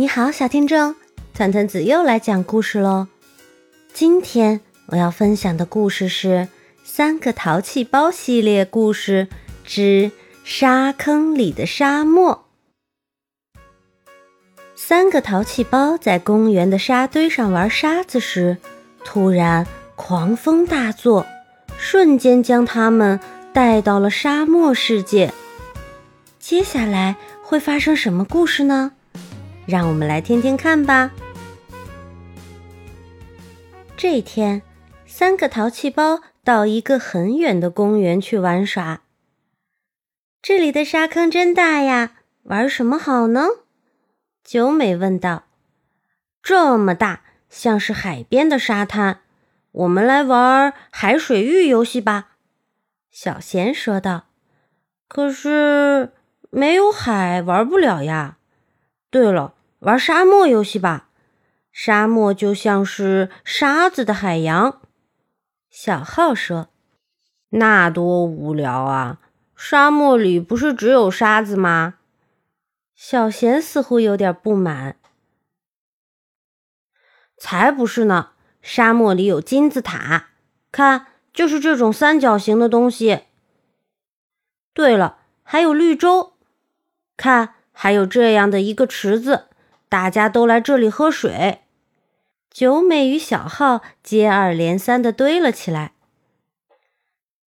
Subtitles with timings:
[0.00, 0.96] 你好，小听众，
[1.34, 3.06] 团团子又来讲故事喽。
[3.92, 6.28] 今天我要分享的故事是
[6.82, 9.28] 《三个淘气包》系列故事
[9.62, 10.10] 之
[10.42, 12.46] 《沙坑里的沙漠》。
[14.74, 18.56] 三个淘气包在公园的沙堆上玩沙子时，
[19.04, 21.26] 突然狂风大作，
[21.76, 23.20] 瞬间将他们
[23.52, 25.30] 带到了沙漠世界。
[26.38, 28.92] 接下来会发生什么故事呢？
[29.70, 31.12] 让我们来听听看吧。
[33.96, 34.62] 这天，
[35.06, 39.02] 三个淘气包到一个很远的公园去玩耍。
[40.42, 43.46] 这里的沙坑真大呀，玩什么好呢？
[44.42, 45.44] 九美问道。
[46.42, 49.20] 这么大，像是海边的沙滩。
[49.70, 52.30] 我们来玩海水浴游戏吧。
[53.12, 54.24] 小贤说道。
[55.06, 56.12] 可是
[56.50, 58.38] 没有海，玩不了呀。
[59.10, 59.54] 对了。
[59.80, 61.08] 玩沙漠游戏吧，
[61.72, 64.82] 沙漠就像是沙子的海洋。
[65.70, 66.68] 小浩说
[67.50, 69.20] ：“那多无聊啊！
[69.56, 71.94] 沙漠里不是只有沙子吗？”
[72.94, 74.96] 小贤似乎有点不满。
[77.38, 78.32] 才不是呢！
[78.60, 80.28] 沙漠里有金字塔，
[80.70, 83.22] 看，就是这种三角形的东西。
[84.74, 86.34] 对了，还有绿洲，
[87.16, 89.46] 看，还有这样的一个池子。
[89.90, 91.60] 大家都来这里喝水。
[92.48, 95.92] 九美与小浩接二连三的堆了起来。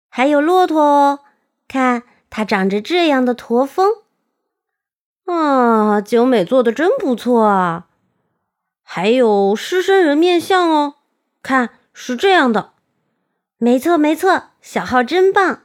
[0.08, 1.20] 还有骆驼哦，
[1.68, 3.92] 看它长着这样的驼峰。
[5.26, 7.86] 啊，九美做的真不错啊！
[8.82, 10.96] 还有狮身人面像哦，
[11.42, 12.72] 看是这样的。
[13.58, 15.64] 没错没错，小号真棒。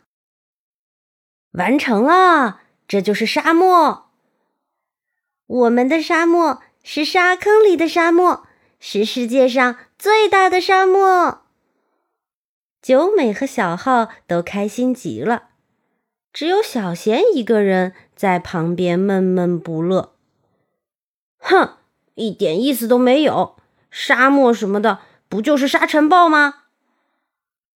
[1.53, 4.04] 完成了，这就是沙漠。
[5.47, 8.47] 我们的沙漠是沙坑里的沙漠，
[8.79, 11.43] 是世界上最大的沙漠。
[12.81, 15.49] 九美和小浩都开心极了，
[16.33, 20.15] 只有小贤一个人在旁边闷闷不乐。
[21.37, 21.77] 哼，
[22.15, 23.55] 一点意思都没有！
[23.91, 26.63] 沙漠什么的，不就是沙尘暴吗？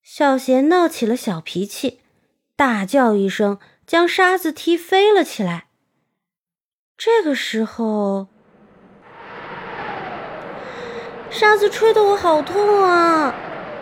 [0.04, 2.02] 小贤闹起了小脾气，
[2.56, 5.69] 大叫一声，将沙子踢飞了起来。
[7.02, 8.28] 这个时候，
[11.30, 13.34] 沙子吹得我好痛啊，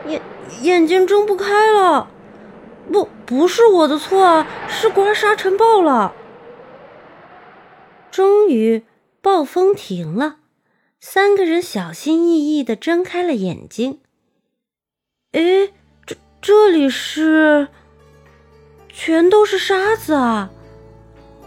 [0.06, 0.22] 眼
[0.62, 2.08] 眼睛睁不开了。
[2.92, 6.14] 不，不是我的错啊，是刮沙尘暴了。
[8.12, 8.86] 终于，
[9.20, 10.36] 暴风停了，
[11.00, 14.00] 三个人小心翼翼的睁开了眼睛。
[15.32, 15.74] 诶，
[16.06, 17.68] 这这里是，
[18.90, 20.52] 全都是沙子啊！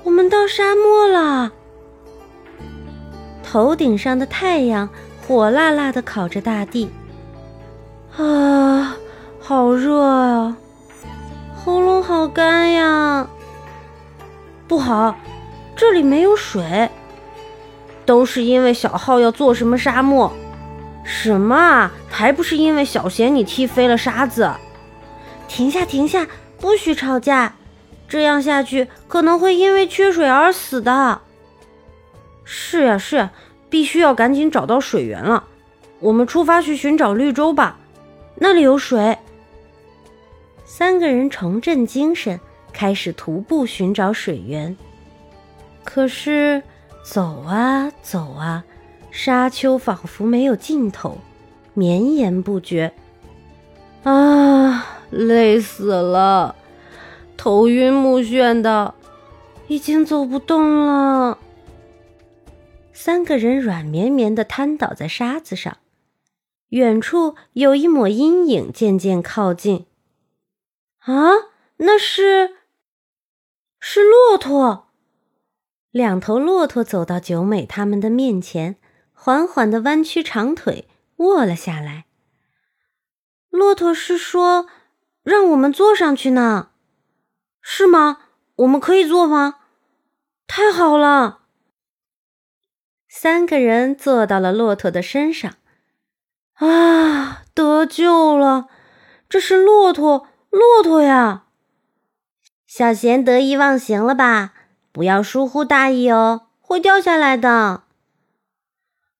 [0.02, 1.52] 我们到沙漠了。
[3.50, 4.88] 头顶上的太阳
[5.26, 6.88] 火辣辣的烤着大地，
[8.16, 8.94] 啊，
[9.40, 10.56] 好热啊！
[11.56, 13.28] 喉咙好干呀！
[14.68, 15.16] 不好，
[15.74, 16.88] 这里没有水，
[18.06, 20.32] 都是因为小浩要做什么沙漠？
[21.02, 21.90] 什么啊？
[22.08, 24.48] 还不是因为小贤你踢飞了沙子？
[25.48, 26.28] 停下，停下，
[26.60, 27.54] 不许吵架，
[28.08, 31.22] 这样下去可能会因为缺水而死的。
[32.52, 33.30] 是呀，是呀，
[33.68, 35.44] 必须要赶紧找到水源了。
[36.00, 37.78] 我们出发去寻找绿洲吧，
[38.34, 39.16] 那里有水。
[40.64, 42.40] 三个人重振精神，
[42.72, 44.76] 开始徒步寻找水源。
[45.84, 46.60] 可是
[47.04, 48.64] 走啊走啊，
[49.12, 51.18] 沙丘仿佛没有尽头，
[51.72, 52.92] 绵延不绝。
[54.02, 56.56] 啊，累死了，
[57.36, 58.92] 头晕目眩的，
[59.68, 61.38] 已经走不动了。
[63.02, 65.78] 三个人软绵绵的瘫倒在沙子上，
[66.68, 69.86] 远处有一抹阴影渐渐靠近。
[70.98, 71.30] 啊，
[71.78, 72.56] 那是
[73.78, 74.90] 是骆驼！
[75.90, 78.76] 两头骆驼走到九美他们的面前，
[79.14, 80.86] 缓缓的弯曲长腿，
[81.16, 82.04] 卧了下来。
[83.48, 84.66] 骆驼是说
[85.22, 86.72] 让我们坐上去呢，
[87.62, 88.18] 是吗？
[88.56, 89.60] 我们可以坐吗？
[90.46, 91.39] 太好了！
[93.12, 95.54] 三个人坐到了骆驼的身上，
[96.54, 98.68] 啊，得救了！
[99.28, 101.46] 这是骆驼，骆驼呀！
[102.68, 104.52] 小贤得意忘形了吧？
[104.92, 107.82] 不要疏忽大意哦，会掉下来的。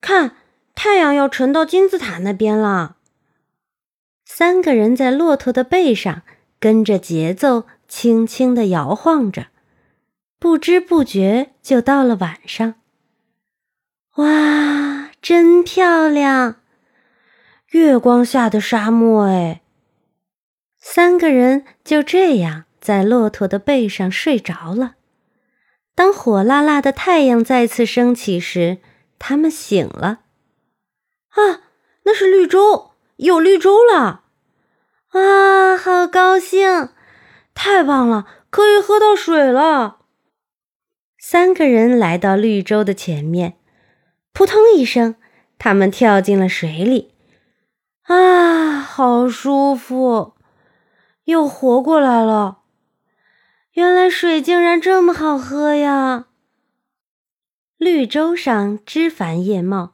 [0.01, 0.37] 看，
[0.77, 2.97] 太阳要沉到金字塔那边了。
[4.25, 6.23] 三个人在骆驼的背上，
[6.61, 9.49] 跟着节奏轻轻地摇晃着，
[10.39, 12.77] 不知不觉就到了晚上。
[14.17, 16.57] 哇，真漂亮！
[17.69, 19.62] 月光下的沙漠，哎。
[20.79, 24.95] 三个人就这样在骆驼的背上睡着了。
[25.95, 28.79] 当火辣辣的太阳再次升起时，
[29.19, 30.21] 他们醒了。
[31.29, 31.63] 啊，
[32.05, 34.25] 那是绿洲，有绿洲了！
[35.11, 36.89] 啊，好高兴！
[37.55, 39.99] 太棒了，可以喝到水了。
[41.19, 43.59] 三个人来到绿洲的前面，
[44.32, 45.17] 扑通一声，
[45.59, 47.12] 他们跳进了水里。
[48.03, 50.35] 啊，好舒服，
[51.25, 52.59] 又活过来了。
[53.73, 56.27] 原来水竟然这么好喝呀！
[57.77, 59.93] 绿洲上枝繁叶茂，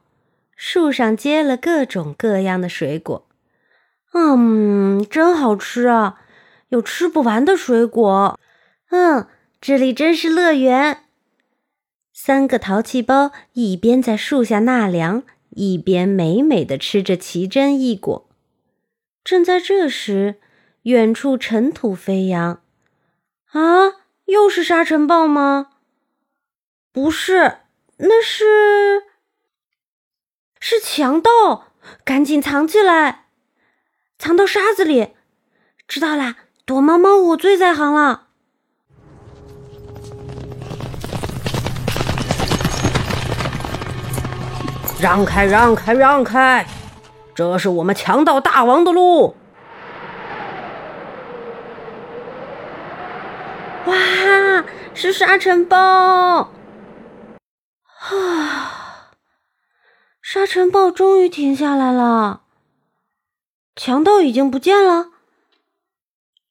[0.55, 3.27] 树上结了各种各样的水果。
[4.13, 6.19] 嗯，真好吃啊！
[6.69, 8.39] 有吃不完的水果。
[8.89, 9.27] 嗯，
[9.61, 11.03] 这里真是乐园。
[12.19, 15.21] 三个淘气包一边在树下纳凉，
[15.51, 18.27] 一边美美的吃着奇珍异果。
[19.23, 20.39] 正在这时，
[20.81, 22.59] 远处尘土飞扬。
[23.51, 23.61] 啊，
[24.25, 25.69] 又是沙尘暴吗？
[26.91, 27.59] 不是，
[27.97, 29.03] 那是
[30.59, 31.67] 是强盗！
[32.03, 33.27] 赶紧藏起来，
[34.17, 35.09] 藏到沙子里。
[35.87, 38.26] 知道啦，躲猫猫我最在行了。
[44.99, 46.65] 让开，让开，让开！
[47.35, 49.35] 这是我们强盗大王的路。
[53.85, 53.95] 哇，
[54.95, 55.77] 是沙尘暴！
[55.77, 56.49] 啊，
[60.21, 62.41] 沙尘暴终于停下来了。
[63.75, 65.11] 强盗已经不见了，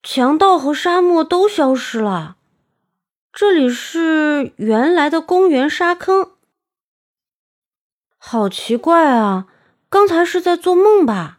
[0.04, 2.36] 强盗和沙漠都消失了。
[3.32, 6.30] 这里是原来的公园沙坑，
[8.28, 9.46] 好奇怪啊！
[9.88, 11.38] 刚才是在做梦吧？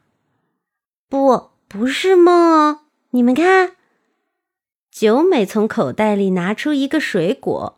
[1.10, 2.80] 不，不是梦哦，
[3.10, 3.76] 你们看。
[4.90, 7.78] 九美从口袋里拿出一个水果，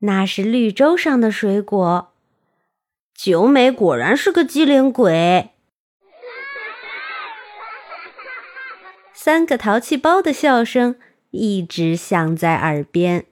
[0.00, 2.12] 那是绿洲上的水果。
[3.14, 5.52] 九美果然是个机灵鬼。
[9.14, 10.96] 三个淘气包的笑声
[11.30, 13.24] 一直响在耳边。